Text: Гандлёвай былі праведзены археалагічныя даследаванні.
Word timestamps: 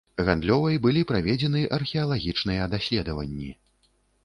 Гандлёвай 0.27 0.79
былі 0.85 1.03
праведзены 1.11 1.61
археалагічныя 1.77 2.63
даследаванні. 2.75 3.49